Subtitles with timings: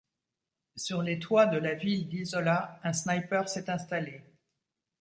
[0.77, 4.23] Sur les toits de la ville d'Isola, un sniper s'est installé.